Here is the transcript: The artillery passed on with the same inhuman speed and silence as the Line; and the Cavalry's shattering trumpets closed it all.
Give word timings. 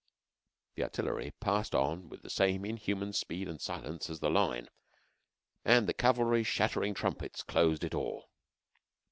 The 0.73 0.81
artillery 0.83 1.31
passed 1.39 1.75
on 1.75 2.09
with 2.09 2.23
the 2.23 2.29
same 2.31 2.65
inhuman 2.65 3.13
speed 3.13 3.47
and 3.47 3.61
silence 3.61 4.09
as 4.09 4.19
the 4.19 4.31
Line; 4.31 4.67
and 5.63 5.85
the 5.85 5.93
Cavalry's 5.93 6.47
shattering 6.47 6.95
trumpets 6.95 7.43
closed 7.43 7.83
it 7.83 7.93
all. 7.93 8.27